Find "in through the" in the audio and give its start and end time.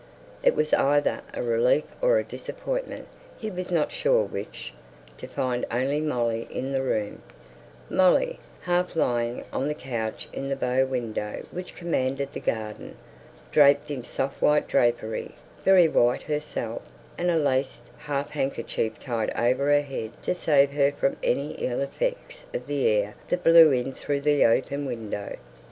23.71-24.43